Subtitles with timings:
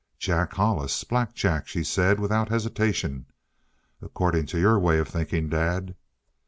[0.17, 3.27] "Jack Hollis Black Jack," she said, without hesitation.
[4.01, 5.93] "According to your way of thinking, Dad!"